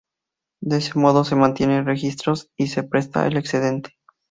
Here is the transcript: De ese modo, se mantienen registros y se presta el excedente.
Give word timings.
De 0.61 0.77
ese 0.77 0.97
modo, 0.97 1.23
se 1.23 1.35
mantienen 1.35 1.85
registros 1.85 2.49
y 2.57 2.65
se 2.69 2.81
presta 2.81 3.27
el 3.27 3.37
excedente. 3.37 3.91